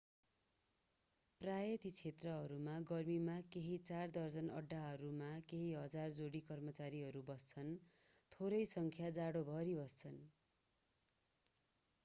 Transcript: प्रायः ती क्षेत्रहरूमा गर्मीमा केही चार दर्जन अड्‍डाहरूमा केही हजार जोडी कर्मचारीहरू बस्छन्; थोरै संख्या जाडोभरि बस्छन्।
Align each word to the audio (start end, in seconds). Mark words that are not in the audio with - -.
प्रायः 1.41 1.73
ती 1.81 1.89
क्षेत्रहरूमा 1.89 2.77
गर्मीमा 2.91 3.35
केही 3.55 3.75
चार 3.89 4.13
दर्जन 4.15 4.47
अड्‍डाहरूमा 4.53 5.27
केही 5.51 5.67
हजार 5.73 6.15
जोडी 6.21 6.41
कर्मचारीहरू 6.47 7.21
बस्छन्; 7.27 7.69
थोरै 8.31 8.63
संख्या 8.71 9.11
जाडोभरि 9.19 9.77
बस्छन्। 9.81 10.17